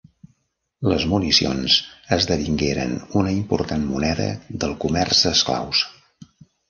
Les 0.91 1.03
municions 1.09 1.75
esdevingueren 2.17 2.95
una 3.21 3.35
important 3.35 3.85
moneda 3.91 4.27
del 4.65 4.75
comerç 4.87 5.25
d'esclaus. 5.29 5.85